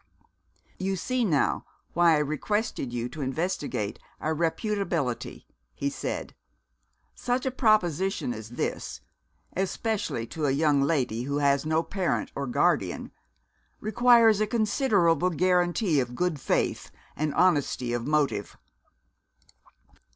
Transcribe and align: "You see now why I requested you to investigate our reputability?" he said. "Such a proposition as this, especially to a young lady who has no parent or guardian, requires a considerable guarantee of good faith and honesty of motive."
"You 0.79 0.95
see 0.95 1.23
now 1.23 1.63
why 1.93 2.15
I 2.15 2.21
requested 2.21 2.91
you 2.91 3.07
to 3.09 3.21
investigate 3.21 3.99
our 4.19 4.33
reputability?" 4.33 5.45
he 5.75 5.91
said. 5.91 6.33
"Such 7.13 7.45
a 7.45 7.51
proposition 7.51 8.33
as 8.33 8.49
this, 8.49 9.01
especially 9.55 10.25
to 10.25 10.47
a 10.47 10.57
young 10.57 10.81
lady 10.81 11.25
who 11.25 11.37
has 11.37 11.67
no 11.67 11.83
parent 11.83 12.31
or 12.33 12.47
guardian, 12.47 13.11
requires 13.79 14.41
a 14.41 14.47
considerable 14.47 15.29
guarantee 15.29 15.99
of 15.99 16.15
good 16.15 16.39
faith 16.39 16.89
and 17.15 17.31
honesty 17.35 17.93
of 17.93 18.07
motive." 18.07 18.57